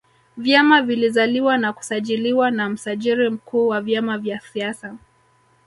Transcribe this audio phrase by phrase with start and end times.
[0.37, 4.95] vyama vilizaliwa na kusajiliwa na msajiri mkuu wa vyama vya siasa